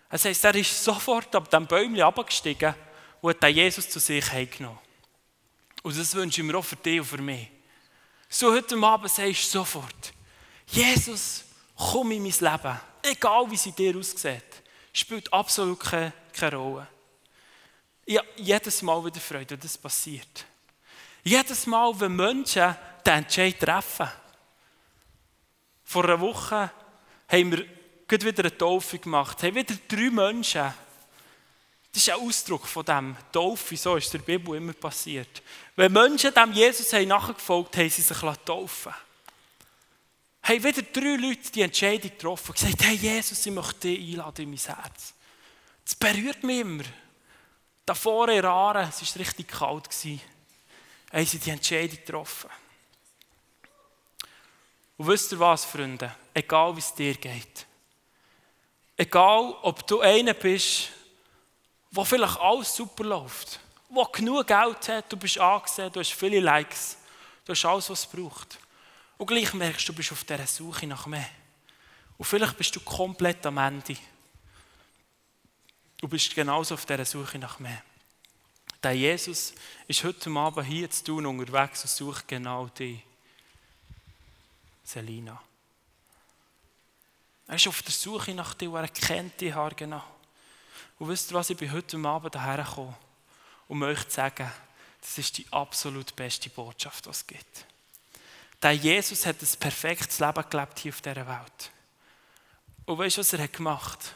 [0.09, 2.75] Das heisst, er ist sofort ab dem Bäumchen abgestiegen
[3.21, 4.79] und hat den Jesus zu sich heimgenommen.
[5.83, 7.49] Und das wünsche ich mir auch für dich und für mich.
[8.29, 10.13] So heute Abend sagst du sofort,
[10.67, 12.79] Jesus, komm in mein Leben.
[13.03, 14.63] Egal wie sie dir aussieht.
[14.91, 16.87] Spielt absolut keine, keine Rolle.
[18.05, 20.45] Ich habe jedes Mal wieder Freude, wenn das passiert.
[21.23, 24.09] Jedes Mal, wenn Menschen den Entscheid treffen.
[25.83, 26.71] Vor einer Woche
[27.27, 27.65] haben wir
[28.11, 30.73] wieder eine Taufe gemacht, haben wieder drei Menschen.
[31.91, 33.15] Das ist ein Ausdruck von dem.
[33.31, 35.41] Taufe, so ist in der Bibel immer passiert.
[35.75, 38.93] Wenn Menschen dem Jesus haben nachgefolgt haben, sie sich taufen
[40.43, 44.43] Haben wieder drei Leute die Entscheidung getroffen und gesagt, hey Jesus, ich möchte dich einladen
[44.43, 45.13] in mein Herz.
[45.85, 46.83] Das berührt mich immer.
[47.85, 52.49] Davor in Raren, es war richtig kalt, haben sie die Entscheidung getroffen.
[54.97, 56.13] Und wisst ihr was, Freunde?
[56.33, 57.65] Egal wie es dir geht.
[58.97, 60.89] Egal, ob du einer bist,
[61.91, 66.39] wo vielleicht alles super läuft, wo genug Geld hat, du bist angesehen, du hast viele
[66.39, 66.97] Likes,
[67.43, 68.57] du hast alles, was es braucht.
[69.17, 71.29] Und gleich merkst du, du bist auf dieser Suche nach mehr.
[72.17, 73.97] Und vielleicht bist du komplett am Ende.
[75.97, 77.81] Du bist genauso auf dieser Suche nach mehr.
[78.83, 79.53] Der Jesus
[79.87, 83.01] ist heute Abend hier zu tun unterwegs und sucht genau dich.
[84.83, 85.41] Selina.
[87.47, 90.03] Er ist auf der Suche nach dir und er kennt dich genau.
[90.97, 92.95] Und wisst ihr was, ich bin heute Abend hierher gekommen,
[93.67, 94.51] um euch zu sagen,
[95.01, 97.65] das ist die absolut beste Botschaft, die es gibt.
[98.61, 101.71] Der Jesus hat ein perfektes Leben gelebt hier auf dieser Welt.
[102.85, 104.15] Und weißt du, was er hat gemacht?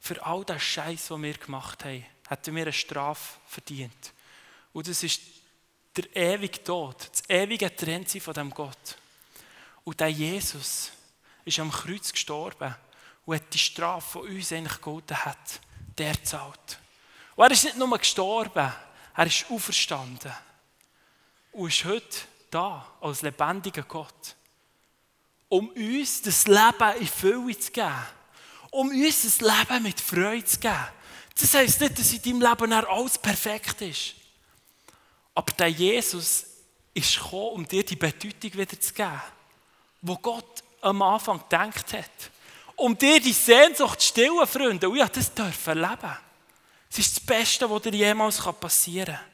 [0.00, 4.12] Für all den Scheiß, den wir gemacht haben, hat er mir eine Strafe verdient.
[4.72, 5.20] Und das ist
[5.96, 8.96] der ewige Tod, das ewige Trennsein von dem Gott.
[9.84, 10.92] Und der Jesus
[11.44, 12.74] ist am Kreuz gestorben
[13.24, 15.60] und hat die Strafe, die uns eigentlich gegolten hat,
[15.98, 16.78] der zahlt.
[17.36, 18.72] Und er ist nicht nur gestorben,
[19.14, 20.32] er ist auferstanden.
[21.52, 22.18] Und ist heute
[22.50, 24.36] da, als lebendiger Gott.
[25.48, 28.06] Um uns das Leben in Fülle zu geben.
[28.70, 30.88] Um uns das Leben mit Freude zu geben.
[31.38, 34.14] Das heisst nicht, dass in deinem Leben alles perfekt ist.
[35.34, 36.46] Aber der Jesus
[36.94, 39.22] ist gekommen, um dir die Bedeutung wieder zu geben,
[40.02, 42.30] wo Gott am Anfang gedacht hat.
[42.76, 44.88] Um dir die Sehnsucht zu stillen, Freunde.
[44.88, 46.16] Und ja, das dürfen leben.
[46.90, 49.24] Das ist das Beste, was dir jemals passieren kann.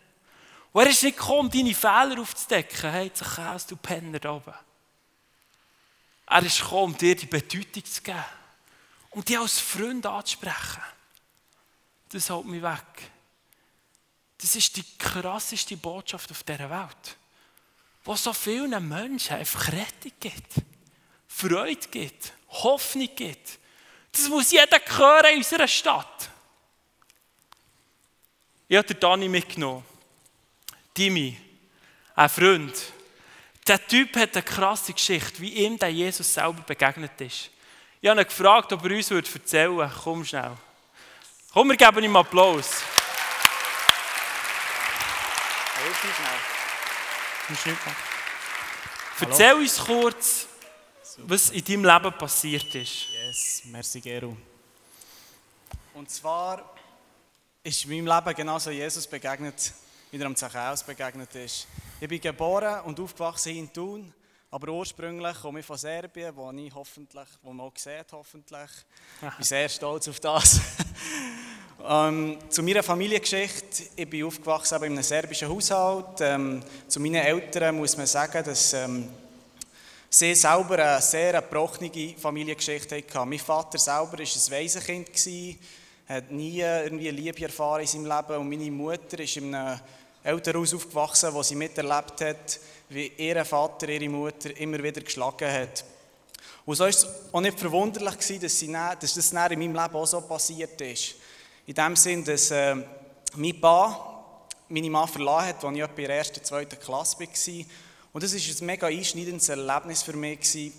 [0.72, 2.90] Und er ist nicht gekommen, deine Fehler aufzudecken.
[2.90, 4.54] Hey, Zachäus, du Penner da oben.
[6.26, 8.24] Er ist gekommen, um dir die Bedeutung zu geben.
[9.10, 10.82] Um dich als Freund anzusprechen.
[12.10, 13.10] Das hält mich weg.
[14.36, 17.16] Das ist die krasseste Botschaft auf dieser Welt.
[18.04, 20.54] Wo so vielen Menschen einfach Rettung gibt.
[21.38, 23.58] Freude gibt, Hoffnung gibt.
[24.10, 26.28] Das muss jeder hören in unserer Stadt.
[28.66, 29.84] Ich habe Dani mitgenommen.
[30.96, 31.38] Dimi,
[32.16, 32.74] ein Freund.
[33.68, 37.50] Der Typ hat eine krasse Geschichte, wie ihm der Jesus selber begegnet ist.
[38.00, 39.94] Ich habe ihn gefragt, ob er uns erzählen würde.
[40.02, 40.56] Komm schnell.
[41.52, 42.82] Komm, wir geben ihm Applaus.
[49.20, 50.47] Erzähl uns kurz,
[51.26, 53.08] was in deinem Leben passiert ist.
[53.12, 54.36] Yes, merci Geru.
[55.94, 56.74] Und zwar
[57.62, 59.72] ist in meinem Leben genauso Jesus begegnet,
[60.10, 61.66] wie er am Zachäus begegnet ist.
[62.00, 64.12] Ich bin geboren und aufgewachsen in Thun,
[64.50, 68.70] aber ursprünglich komme ich von Serbien, wo ich hoffentlich, wo man auch sieht, hoffentlich.
[69.20, 70.60] Ich bin sehr stolz auf das.
[71.84, 73.82] ähm, zu meiner Familiengeschichte.
[73.96, 76.20] Ich bin aufgewachsen in einem serbischen Haushalt.
[76.20, 79.08] Ähm, zu meinen Eltern muss man sagen, dass ähm,
[80.10, 83.28] sie selber eine sehr gebrochene Familiengeschichte hatten.
[83.28, 85.08] Mein Vater selber war ein Waisenkind,
[86.08, 89.80] hat nie irgendwie Liebe erfahren in seinem Leben und meine Mutter ist in einem
[90.24, 95.84] Elternhaus aufgewachsen, wo sie miterlebt hat, wie ihr Vater ihre Mutter immer wieder geschlagen hat.
[96.64, 99.78] Und so war es auch nicht verwunderlich, dass, sie dann, dass das in meinem Leben
[99.78, 101.14] auch so passiert ist.
[101.66, 102.76] In dem Sinn, dass äh,
[103.36, 104.18] mein Pa
[104.68, 107.64] meine Mann verlassen hat, als ich etwa in der ersten, zweiten Klasse war.
[108.18, 110.72] Und das war ein mega einschneidendes Erlebnis für mich,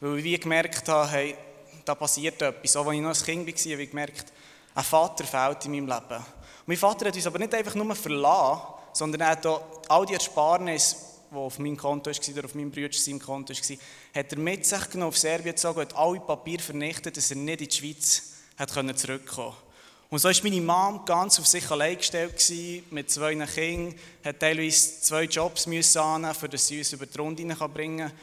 [0.00, 1.36] weil ich gemerkt habe, hey,
[1.84, 2.74] da passiert etwas.
[2.74, 4.32] Auch als ich noch ein Kind war, habe ich gemerkt,
[4.74, 6.16] ein Vater fehlt in meinem Leben.
[6.16, 10.04] Und mein Vater hat uns aber nicht einfach nur verlassen, sondern er hat auch all
[10.06, 10.96] die Ersparnisse,
[11.30, 13.76] die auf meinem Konto war oder auf meinem Bruder seinem Konto war,
[14.14, 17.60] hat er mit sich genommen auf Serbien gezogen und alle Papiere vernichtet, dass er nicht
[17.60, 19.69] in die Schweiz hat zurückkommen konnte.
[20.10, 22.52] Und so war meine Mom ganz auf sich allein gestellt,
[22.90, 23.94] mit zwei Kindern,
[24.24, 28.18] hat teilweise zwei Jobs müssen annehmen, damit sie uns über die Runde bringen kann.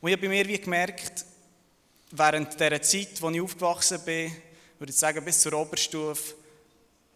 [0.00, 1.24] Und ich habe bei mir wie gemerkt,
[2.12, 4.32] während dieser Zeit, in der ich aufgewachsen bin,
[4.78, 6.34] würde ich sagen bis zur Oberstufe,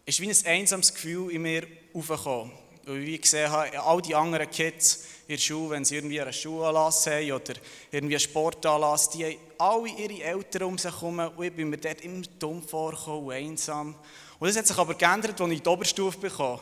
[0.05, 2.51] ist wie ein einsames Gefühl in mir aufgekommen.
[2.85, 7.07] Weil ich gesehen habe, all die anderen Kids in Schule, wenn sie irgendwie einen Schulanlass
[7.07, 7.53] haben oder
[7.91, 11.77] irgendwie einen Sportanlass, die haben alle ihre Eltern um sich herum und ich bin mir
[11.77, 13.95] dort immer dumm vorgekommen und einsam.
[14.39, 16.59] Und das hat sich aber geändert, als ich die Oberstufe bekam.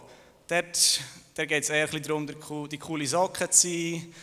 [0.47, 1.01] Dort,
[1.35, 4.13] dort geht es eher darum, die coole Socke zu sein,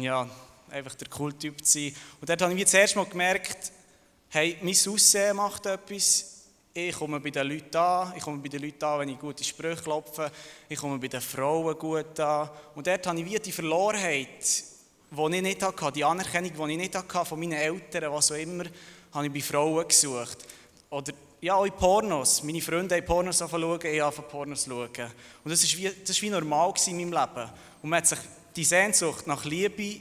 [0.00, 0.28] ja,
[0.70, 1.94] einfach der coole Typ zu sein.
[2.20, 3.72] Und dort habe ich das erste Mal gemerkt,
[4.28, 6.39] hey, mein Aussehen macht etwas,
[6.72, 9.42] ich komme bei den Leuten an, ich komme bei den Leuten an, wenn ich gute
[9.42, 10.30] Sprüche klopfe,
[10.68, 12.48] ich komme bei den Frauen gut an.
[12.74, 14.28] Und dort habe ich wie die Verlorenheit,
[15.10, 18.36] die ich nicht hatte, die Anerkennung, die ich nicht hatte von meinen Eltern, was auch
[18.36, 18.64] immer,
[19.12, 20.38] habe ich bei Frauen gesucht.
[20.90, 22.42] Oder ja, auch in Pornos.
[22.42, 24.88] Meine Freunde haben Pornos angefangen ich habe Pornos schauen.
[25.42, 27.50] Und das war wie, wie normal in meinem Leben.
[27.82, 28.18] Und man hat sich
[28.54, 30.00] die Sehnsucht nach Liebe,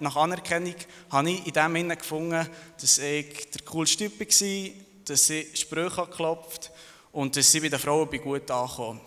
[0.00, 0.74] nach Anerkennung,
[1.10, 2.48] habe ich in dem Sinne gefunden,
[2.80, 6.70] dass ich der coolste Typ war, dass sie Sprüche geklopft
[7.12, 9.00] und dass sie bei den Frauen gut ankommen.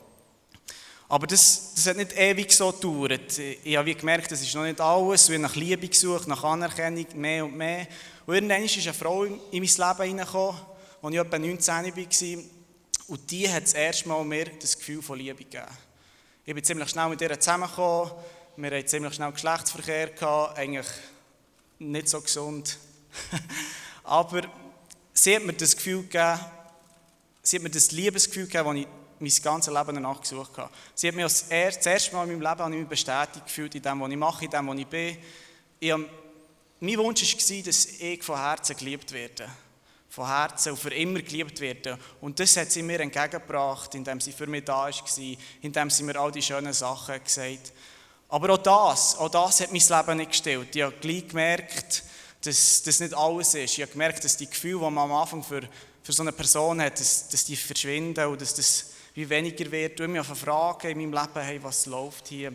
[1.08, 3.38] Aber das, das hat nicht ewig so gedauert.
[3.38, 5.28] Ich habe gemerkt, das ist noch nicht alles.
[5.28, 7.88] Ich habe nach Liebe gesucht, nach Anerkennung, mehr und mehr.
[8.28, 10.62] Und irgendwann ist eine Frau in mein Leben hineingekommen,
[11.02, 12.44] als ich etwa 19 war.
[13.08, 15.66] Und die hat das erste Mal mir das Gefühl von Liebe gegeben.
[16.46, 18.12] Ich bin ziemlich schnell mit ihr zusammengekommen.
[18.58, 20.88] Wir hatten ziemlich schnell Geschlechtsverkehr, gehabt, eigentlich
[21.80, 22.78] nicht so gesund.
[24.04, 24.44] Aber
[25.24, 26.40] sie hat mir das Gefühl gegeben,
[27.44, 28.88] sie hat mir das Liebesgefühl gegeben,
[29.20, 30.70] das ich mein ganzes Leben danach gesucht habe.
[30.96, 34.10] Sie hat mir das erste Mal in meinem Leben mich bestätigt gefühlt in dem, was
[34.10, 35.18] ich mache, in dem, was ich bin.
[35.80, 36.06] Ich habe,
[36.80, 39.50] mein Wunsch war, dass ich von Herzen geliebt werde.
[40.10, 42.00] Von Herzen und für immer geliebt werde.
[42.22, 44.92] Und das hat sie mir entgegengebracht, indem sie für mich da war,
[45.62, 47.74] indem sie mir all die schönen Sachen gesagt hat.
[48.30, 50.76] Aber auch das, auch das hat mein Leben nicht gestellt.
[50.76, 52.04] Ich habe gleich gemerkt,
[52.42, 53.78] dass das nicht alles ist.
[53.78, 55.62] Ich habe gemerkt, dass die Gefühle, die man am Anfang für,
[56.02, 60.00] für so eine Person hat, dass, dass die verschwinden und dass das wie weniger wird.
[60.00, 62.54] Ich mich fragen in meinem Leben, hey, was läuft hier?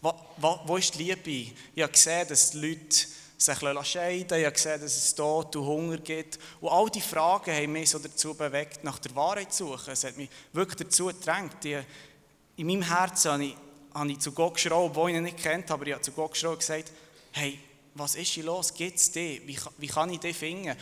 [0.00, 1.52] Wo, wo, wo ist die Liebe?
[1.74, 3.06] Ich habe gesehen, dass die Leute
[3.38, 6.38] sich scheiden Ich habe gesehen, dass es Tod und Hunger gibt.
[6.60, 9.92] Und all diese Fragen haben mich so dazu bewegt, nach der Wahrheit zu suchen.
[9.92, 11.64] Es hat mich wirklich dazu gedrängt.
[11.64, 13.56] In meinem Herzen habe ich,
[13.94, 16.32] habe ich zu Gott geschrien, obwohl ich ihn nicht kennt, aber ich habe zu Gott
[16.32, 16.92] geschrien und gesagt,
[17.32, 17.58] hey,
[17.94, 18.72] was ist hier los?
[18.72, 19.46] Gibt es dich?
[19.46, 20.76] Wie, wie kann ich dich finden?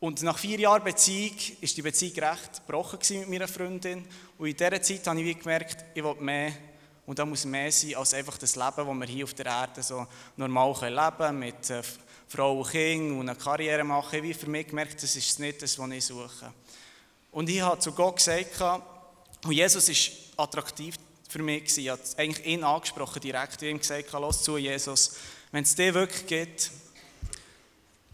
[0.00, 4.04] Und nach vier Jahren Beziehung war die Beziehung recht gebrochen mit meiner Freundin.
[4.36, 6.52] Und in dieser Zeit habe ich gemerkt, ich will mehr.
[7.06, 9.82] Und da muss mehr sein als einfach das Leben, das wir hier auf der Erde
[9.82, 11.82] so normal leben können, mit äh,
[12.28, 14.24] Frau und Kind und eine Karriere machen.
[14.24, 16.52] Ich habe für mich gemerkt, das ist nicht das, was ich suche.
[17.30, 18.60] Und ich habe zu Gott gesagt,
[19.44, 19.88] und Jesus
[20.36, 20.96] war attraktiv
[21.28, 21.76] für mich.
[21.76, 23.62] Ich habe eigentlich ihn angesprochen direkt.
[23.62, 25.16] Ich ihm gesagt, los zu Jesus,
[25.54, 26.70] wenn es dir wirklich geht,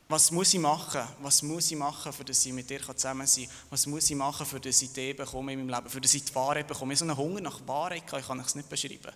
[0.06, 1.00] was muss ich machen?
[1.22, 3.54] Was muss ich machen, für dass ich mit dir zusammen sein kann?
[3.70, 6.22] Was muss ich machen, für dass ich die bekomme in meinem Leben, für dass ich
[6.22, 6.92] die Wahrheit bekomme?
[6.92, 9.12] Ich habe so einen Hunger nach Wahrheit, ich kann es nicht beschreiben.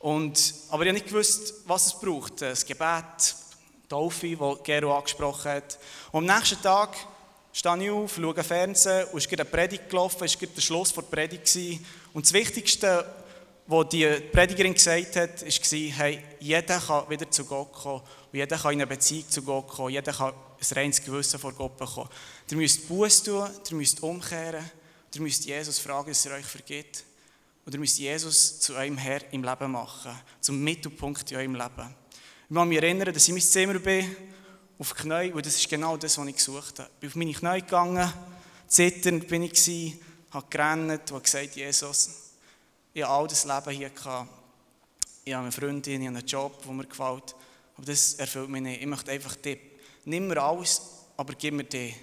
[0.00, 2.42] Und, aber ich habe nicht gewusst, was es braucht.
[2.42, 3.34] Das Gebet,
[3.88, 5.78] Taufe, die Gero angesprochen hat.
[6.12, 6.94] Und am nächsten Tag
[7.54, 10.60] stehe ich auf, schaue Fernsehen und es ist gerade eine Predigt gelaufen, es war der
[10.60, 11.80] Schluss der Predigt.
[12.12, 13.06] Und das Wichtigste,
[13.70, 18.58] was die Predigerin gesagt hat, war, hey, jeder kann wieder zu Gott kommen und jeder
[18.58, 22.08] kann in eine Beziehung zu Gott kommen, jeder kann ein reines Gewissen vor Gott bekommen.
[22.50, 24.68] Ihr müsst Buß tun, ihr müsst umkehren,
[25.14, 27.04] ihr müsst Jesus fragen, dass er euch vergibt.
[27.64, 31.94] Und ihr müsst Jesus zu eurem Herr im Leben machen, zum Mittelpunkt in eurem Leben.
[32.48, 34.16] Ich kann mich erinnern, dass ich in mein Zimmer bin,
[34.80, 36.90] auf die Knie, und das ist genau das, was ich gesucht habe.
[37.00, 38.12] Ich bin auf meine Knie gegangen,
[38.66, 39.94] zitternd bin ich,
[40.32, 42.19] habe gerannt und gesagt, Jesus,
[42.92, 43.90] ich habe all das Leben hier.
[45.24, 47.34] Ich habe eine Freundin, ich habe einen Job, der mir gefällt.
[47.76, 48.80] Aber das erfüllt mich nicht.
[48.80, 49.58] Ich möchte einfach dich.
[50.04, 50.82] Nimm mir alles,
[51.16, 51.94] aber gib mir dich.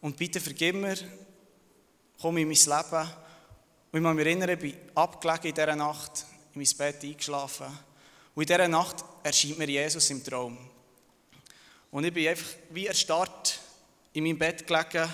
[0.00, 0.96] Und bitte vergib mir,
[2.20, 3.10] komm in mein Leben.
[3.92, 7.66] Und ich muss mich erinnern, ich bin abgelegen in dieser Nacht, in mein Bett eingeschlafen.
[8.34, 10.58] Und in dieser Nacht erscheint mir Jesus im Traum.
[11.90, 13.60] Und ich bin einfach wie erstarrt
[14.12, 15.08] in meinem Bett gelegen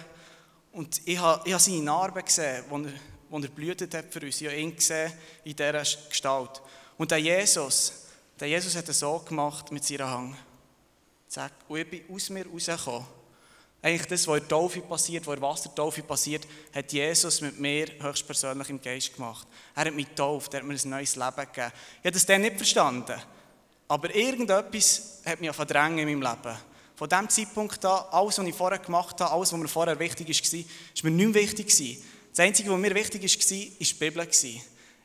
[0.73, 2.93] und ich habe, ich habe seine Narben gesehen, wo er,
[3.31, 4.41] wo er blühtet hat für uns.
[4.41, 5.13] Ich habe ihn gesehen
[5.45, 5.73] in dieser
[6.09, 6.61] Gestalt.
[6.99, 7.93] Und der Jesus,
[8.39, 10.37] der Jesus hat es so gemacht mit seiner Hang.
[11.69, 13.07] Und ich bin aus mir rausgekommen.
[13.83, 17.59] Eigentlich das, was in der Taufe passiert, was in der Wassertaufe passiert, hat Jesus mit
[17.59, 19.47] mir höchstpersönlich im Geist gemacht.
[19.75, 21.73] Er hat mich getauft, er hat mir ein neues Leben gegeben.
[22.01, 23.19] Ich habe das dann nicht verstanden.
[23.89, 26.57] Aber irgendetwas hat mich verdrängt in meinem Leben.
[26.95, 30.29] Von diesem Zeitpunkt an, alles, was ich vorher gemacht habe, alles, was mir vorher wichtig
[30.29, 31.99] war, war mir nicht mehr wichtig.
[32.41, 34.29] Das Einzige, was mir wichtig war, war die Bibel.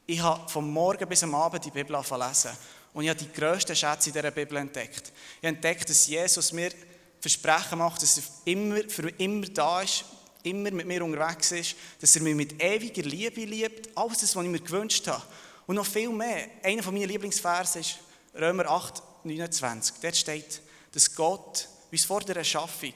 [0.08, 2.52] Ich habe vom Morgen bis am Abend die Bibel lesen.
[2.94, 5.12] Und ich habe die grössten Schätze in dieser Bibel entdeckt.
[5.42, 6.72] Ich habe entdeckt, dass Jesus mir
[7.20, 10.06] Versprechen macht, dass er immer, für immer da ist,
[10.44, 14.46] immer mit mir unterwegs ist, dass er mich mit ewiger Liebe liebt, alles das, was
[14.46, 15.22] ich mir gewünscht habe.
[15.68, 16.48] Und noch viel mehr.
[16.64, 18.00] Einer meiner Lieblingsverse ist
[18.34, 19.96] Römer 8, 29.
[20.02, 20.62] Dort steht,
[20.94, 22.94] dass Gott uns vor der Erschaffung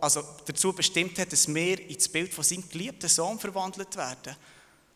[0.00, 4.36] also dazu bestimmt hat, dass wir ins Bild von seinem geliebten Sohn verwandelt werden.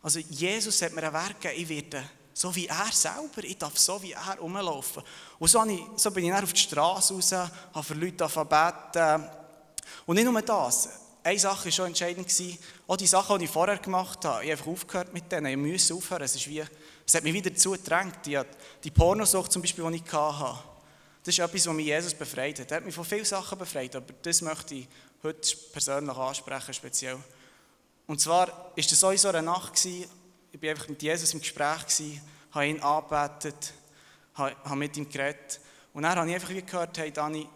[0.03, 2.05] Also Jesus hat mir ein Werk gegeben, ich werde
[2.41, 3.45] so wie er selber.
[3.45, 5.03] Ich darf so wie er rumlaufen.
[5.39, 9.29] Und so, ich, so bin ich dann auf die Straße raus, habe für Leute beten.
[10.07, 10.89] Und nicht nur das.
[11.23, 12.33] Eine Sache war schon entscheidend.
[12.87, 14.43] Auch die Sachen, die ich vorher gemacht habe.
[14.43, 15.47] Ich habe einfach aufgehört mit denen.
[15.47, 16.23] Ich musste aufhören.
[16.23, 16.65] Es, ist wie,
[17.07, 18.25] es hat mich wieder dazu gedrängt.
[18.25, 18.41] Die,
[18.83, 20.59] die Pornosucht zum Beispiel, die ich hatte.
[21.31, 22.73] Das ist etwas, was mich Jesus befreit hat.
[22.73, 23.95] Er hat mich von vielen Sachen befreit.
[23.95, 24.89] Aber das möchte ich
[25.23, 27.19] heute persönlich ansprechen, speziell.
[28.09, 30.09] Und zwar war das so in so einer Nacht, ich
[30.61, 33.75] war einfach mit Jesus im Gespräch, gewesen, habe ihn angebetet,
[34.35, 35.61] habe mit ihm geredet.
[35.95, 37.49] Und dann habe ich einfach gehört, hey Dani,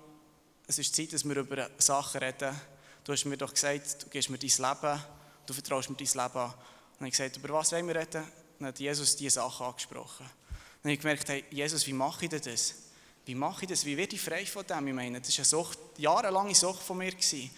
[0.69, 2.55] es ist Zeit, dass wir über Sachen reden.
[3.03, 5.03] Du hast mir doch gesagt, du gibst mir dein Leben,
[5.47, 6.55] du vertraust mir dein Leben an.
[6.55, 8.23] Und habe ich gesagt, über was wollen wir reden?
[8.61, 10.27] Dann hat Jesus diese Sachen angesprochen.
[10.29, 12.84] Dann habe ich gemerkt, hey, Jesus, wie mache ich denn das?
[13.27, 13.85] Wie mache ich das?
[13.85, 14.89] Wie werde ich frei von dem?
[14.89, 17.11] Ich meine, das war eine Sucht, jahrelange Sucht von mir.
[17.13, 17.51] Gewesen.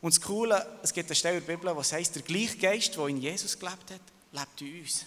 [0.00, 2.96] Und das Coole, es gibt eine Stelle in der Bibel, was heißt, der gleiche Geist,
[2.96, 4.00] der in Jesus gelebt hat,
[4.32, 5.06] lebt in uns.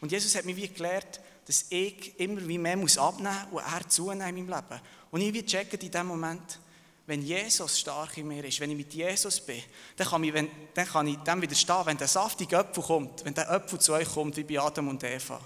[0.00, 3.88] Und Jesus hat mir wie gelehrt, dass ich immer wie mehr muss abnehmen und er
[3.88, 4.80] zunehmen in meinem Leben.
[5.10, 6.60] Und ich wie checken in dem Moment,
[7.06, 9.62] wenn Jesus stark in mir ist, wenn ich mit Jesus bin,
[9.96, 13.32] dann kann ich, wenn, dann kann ich dem widerstehen, wenn der saftige Apfel kommt, wenn
[13.32, 15.40] der Apfel zu euch kommt, wie bei Adam und Eva,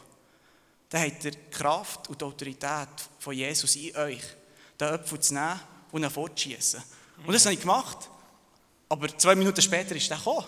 [0.93, 4.23] dann habt ihr die Kraft und die Autorität von Jesus in euch,
[4.79, 6.83] den Apfel zu nehmen und ihn fortzuschießen.
[7.27, 8.09] Und das habe ich gemacht.
[8.89, 10.45] Aber zwei Minuten später ist er gekommen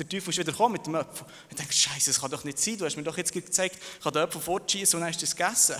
[0.00, 1.26] der Teufel ist wieder gekommen mit dem Apfel.
[1.50, 2.78] Ich denke, Scheiße, das kann doch nicht sein.
[2.78, 5.26] Du hast mir doch jetzt gezeigt, ich kann den Apfel fortschießen und dann hast du
[5.26, 5.76] es gegessen.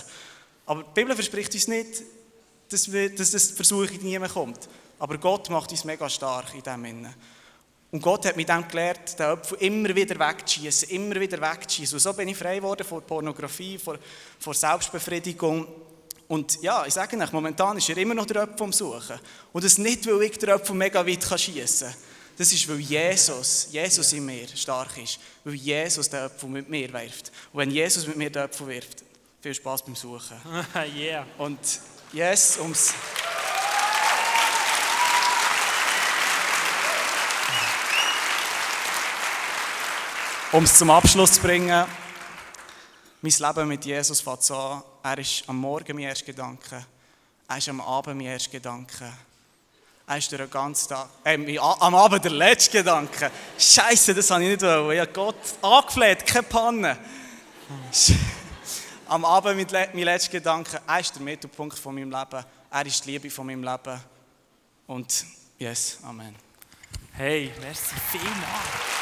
[0.65, 2.03] Aber die Bibel verspricht uns nicht,
[2.69, 4.69] dass, wir, dass das Versuchung nie mehr kommt.
[4.99, 7.15] Aber Gott macht uns mega stark in dem Sinne.
[7.91, 11.95] Und Gott hat mir dann gelehrt, den Apfel immer wieder wegzuschießen, immer wieder wegzuschießen.
[11.95, 15.67] Und so bin ich frei geworden vor Pornografie, vor Selbstbefriedigung.
[16.29, 19.19] Und ja, ich sage euch, momentan ist er immer noch der Apfel am Suchen.
[19.51, 21.97] Und das nicht, weil ich den Apfel mega weit schießen kann.
[22.37, 25.19] Das ist, weil Jesus, Jesus in mir stark ist.
[25.43, 27.33] Weil Jesus den Apfel mit mir wirft.
[27.51, 29.03] Und wenn Jesus mit mir den Apfel wirft,
[29.41, 30.37] viel Spaß beim Suchen.
[30.95, 31.25] yeah.
[31.37, 31.59] Und
[32.13, 32.93] yes, ums.
[40.53, 41.85] Um es zum Abschluss zu bringen,
[43.21, 44.83] mein Leben mit Jesus fängt so an.
[45.01, 46.85] Er ist am Morgen mein erster Gedanke.
[47.47, 49.13] Er ist am Abend mein erster Gedanke.
[50.05, 53.31] Er ist den ganzen Tag, äh, am Abend der letzte Gedanke.
[53.57, 54.91] Scheiße, das habe ich nicht wollen.
[54.91, 56.97] Ich habe Gott angefleht, keine Panne.
[59.07, 62.45] Am Abend mein letzter Gedanke, er ist der Mittelpunkt von meinem Leben.
[62.69, 64.01] Er ist die Liebe von meinem Leben.
[64.87, 65.25] Und
[65.57, 66.35] yes, Amen.
[67.13, 69.00] Hey, merci vielmals.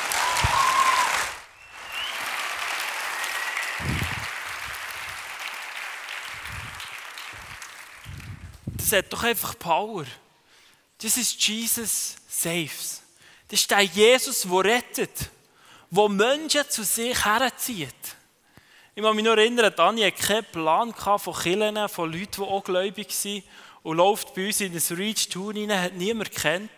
[8.90, 10.04] Das hat doch einfach Power.
[11.00, 13.04] Das ist Jesus Saves.
[13.48, 15.30] Das ist der Jesus, der rettet,
[15.92, 17.94] der Menschen zu sich herzieht.
[18.96, 22.64] Ich kann mich noch erinnern, Dani hatte keinen Plan von Kirchen, von Leuten, die auch
[22.64, 23.44] gläubig sind
[23.84, 26.72] und läuft bei uns in das Reach Tour rein, hat niemand kennt.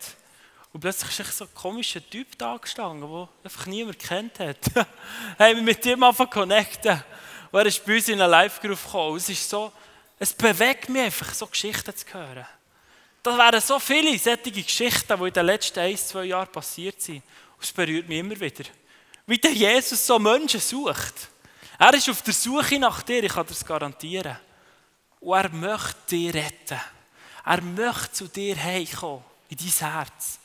[0.74, 4.58] Und plötzlich ist so ein komischer Typ da gestanden, den einfach niemand kennt hat.
[5.38, 7.02] haben wir mit ihm einfach connecten.
[7.50, 9.16] Und er ist bei uns in eine Live-Group gekommen.
[9.16, 9.72] Es ist so,
[10.22, 12.46] es bewegt mich einfach, so Geschichten zu hören.
[13.24, 17.24] Das wären so viele solche Geschichten, die in den letzten ein, zwei Jahren passiert sind.
[17.56, 18.62] Und es berührt mich immer wieder.
[19.26, 21.28] Wie der Jesus so Menschen sucht.
[21.76, 24.36] Er ist auf der Suche nach dir, ich kann das garantieren.
[25.18, 26.80] Und er möchte dich retten.
[27.44, 30.38] Er möchte zu dir heimkommen, in dein Herz.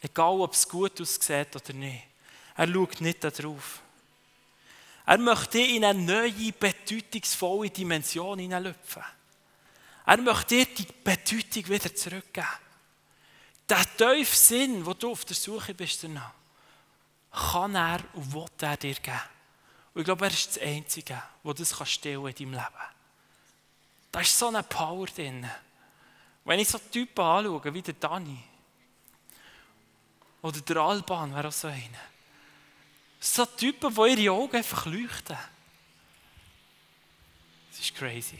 [0.00, 2.04] Egal, ob es gut aussieht oder nicht.
[2.56, 3.80] Er schaut nicht darauf.
[5.06, 9.04] Er möchte dich in eine neue, bedeutungsvolle Dimension hineinlüpfen.
[10.04, 12.46] Er möchte dir die Bedeutung wieder zurückgeben.
[13.68, 16.32] Der tiefe Sinn, wo du auf der Suche bist danach,
[17.30, 19.20] kann er und will er dir geben.
[19.94, 22.96] Und ich glaube, er ist das Einzige, der das stillen in deinem Leben.
[24.12, 25.48] Da ist so eine Power drin.
[26.44, 28.42] Wenn ich so Typen anschaue, wie der Dani
[30.42, 32.15] oder der Alban, wäre auch so einer.
[33.28, 35.36] So Typen, die ihre Augen einfach leuchten.
[37.70, 38.38] Das ist crazy.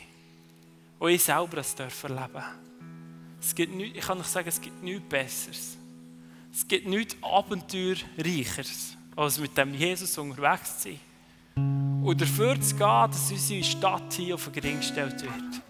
[0.99, 2.45] Und ich selber es erleben
[3.41, 5.77] es gibt nicht, Ich kann euch sagen, es gibt nichts Besseres.
[6.53, 12.03] Es gibt nichts Abenteuerreicheres, als mit dem Jesus unterwegs zu sein.
[12.03, 15.63] Und dafür zu gehen, dass unsere Stadt hier auf den Ring gestellt wird.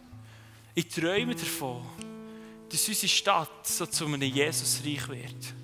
[0.74, 1.82] Ich träume davon,
[2.68, 5.54] dass unsere Stadt so zu einem Jesusreich wird.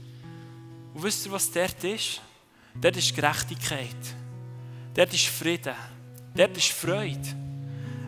[0.94, 2.20] Und wisst ihr, was dort ist?
[2.80, 3.96] Dort ist Gerechtigkeit.
[4.94, 5.74] Dort ist Frieden.
[6.34, 7.20] Dort ist Freude.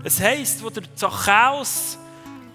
[0.02, 1.98] Es heisst, wo der Zachäus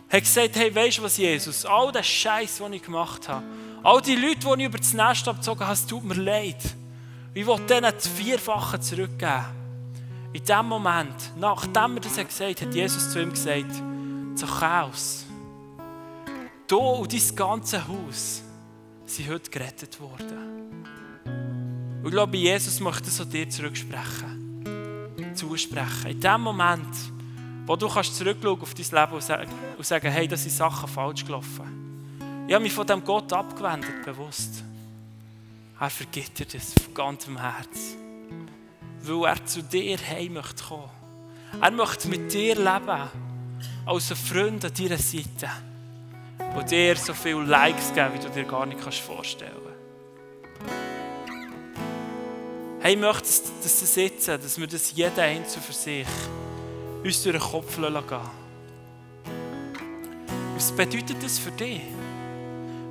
[0.09, 1.65] hat gesagt, hey, weißt du was, Jesus?
[1.65, 3.43] All das Scheiß, den ich gemacht habe,
[3.83, 6.57] all die Leute, die ich über das Nest abgezogen habe, es tut mir leid.
[7.33, 9.45] Ich will denen das Vierfache zurückgeben.
[10.33, 13.71] In dem Moment, nachdem er das gesagt hat, hat Jesus zu ihm gesagt,
[14.35, 15.25] Zachäus,
[16.67, 18.43] du und dein ganzes Haus
[19.05, 20.58] sind heute gerettet worden.
[22.01, 25.35] Und ich glaube, Jesus möchte an dir zurücksprechen.
[25.35, 26.11] Zusprechen.
[26.11, 26.95] In dem Moment,
[27.65, 32.45] wo du kannst zurückschauen auf dein Leben und sagen, hey, das sind Sachen falsch gelaufen.
[32.47, 34.63] Ich habe mich von dem Gott abgewendet, bewusst.
[35.79, 37.95] Er vergibt dir das von ganzem Herz.
[39.01, 40.89] Weil er zu dir heim möchte kommen.
[41.61, 43.09] Er möchte mit dir leben.
[43.85, 45.49] Als ein Freund an deiner Seite.
[46.55, 49.78] Und dir so viele Likes geben, wie du dir gar nicht vorstellen kannst.
[52.81, 56.07] Hey, ich möchte, dass das sitzen, dass wir das jeder Einzelne für sich
[57.03, 57.93] uns durch den Kopf gehen
[60.55, 61.81] Was bedeutet das für dich?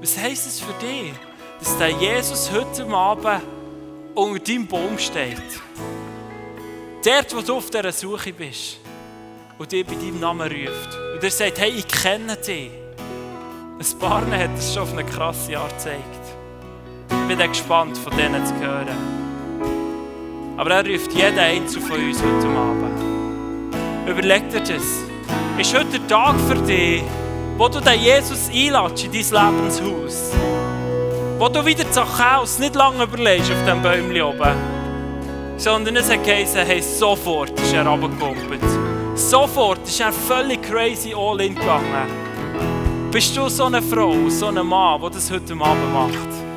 [0.00, 1.12] Was heisst es für dich,
[1.58, 3.42] dass der Jesus heute Abend
[4.14, 5.40] unter deinem Baum steht?
[7.02, 8.80] Dort, wo du auf dieser Suche bist
[9.56, 10.98] und dich bei deinem Namen ruft.
[11.14, 12.70] Und er sagt, hey, ich kenne dich.
[13.78, 16.04] Ein paar hat es schon auf eine krasse Art gezeigt.
[17.08, 19.17] Ich bin gespannt, von denen zu hören.
[20.58, 24.08] Aber er ruft jeden Einzelnen von uns heute Abend.
[24.08, 25.04] Überleg dir das.
[25.56, 27.04] Ist heute der Tag für dich,
[27.56, 30.32] wo du den Jesus einlädst in dein Lebenshaus?
[31.38, 34.56] Wo du wieder Zachäus nicht lange überlegst auf dem Bäumchen oben.
[35.58, 38.60] Sondern es hat geheißen, hey, sofort ist er runtergekumpelt.
[39.14, 42.10] Sofort ist er völlig crazy all in gegangen.
[43.12, 46.47] Bist du so eine Frau, so ein Mann, der das heute Abend macht?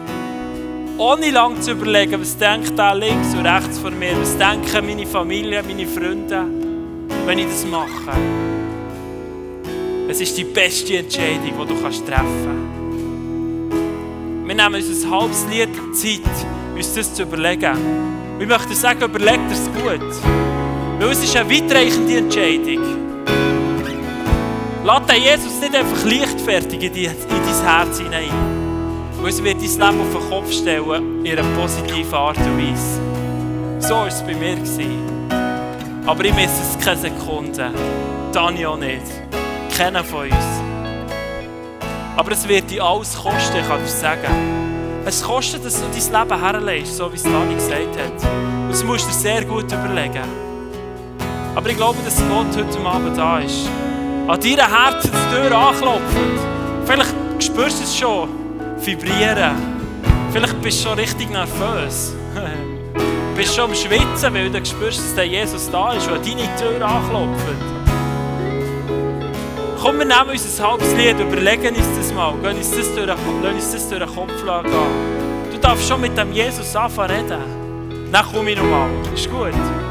[1.01, 5.07] Ohne lange zu überlegen, was denkt der links und rechts von mir, was denken meine
[5.07, 6.45] Familie, meine Freunde
[7.25, 8.11] wenn ich das mache.
[10.07, 12.71] Es ist die beste Entscheidung, die du kannst treffen kannst.
[14.47, 16.21] Wir nehmen uns ein halbes Lied Zeit,
[16.75, 17.77] uns das zu überlegen.
[18.37, 20.01] Wir möchten sagen, überleg dir es gut.
[20.99, 22.83] Weil es ist eine weitreichende Entscheidung.
[24.83, 27.15] Lass Jesus nicht einfach leichtfertig in dein
[27.65, 28.50] Herz hinein.
[29.21, 32.99] Weil es wird dein Leben auf den Kopf stellen, in einer positiven Art und Weise.
[33.79, 34.57] So war es bei mir.
[36.07, 37.71] Aber ich misse es keine Sekunde.
[38.33, 39.05] Dani auch nicht.
[39.77, 40.33] Keiner von uns.
[42.17, 45.03] Aber es wird dir alles kosten, ich kann dir sagen.
[45.05, 48.31] Es kostet, dass du dein Leben herlegst, so wie es Dani gesagt hat.
[48.63, 50.23] Und das musst du dir sehr gut überlegen.
[51.53, 53.69] Aber ich glaube, dass Gott heute Abend da ist.
[54.27, 56.01] An deiner Herzenstür anklopft.
[56.85, 58.40] Vielleicht spürst du es schon.
[58.83, 59.55] Vibrieren.
[60.31, 62.13] Vielleicht bist du schon richtig nervös.
[63.35, 66.55] bist schon am Schwitzen, weil du spürst, dass der Jesus da ist und an deine
[66.55, 67.45] Tür anklopft.
[69.81, 73.07] Komm, wir nehmen uns ein halbes Lied, überlegen uns das mal, lassen uns das durch,
[73.07, 75.51] lassen uns das durch den Kopf gehen.
[75.51, 78.09] Du darfst schon mit dem Jesus anfangen reden.
[78.11, 78.89] Dann komme ich nochmal.
[79.13, 79.90] Ist gut.